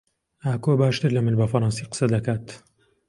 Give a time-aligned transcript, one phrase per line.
[0.45, 2.45] ئاکۆ باشتر لە من بە فەڕەنسی قسە دەکات.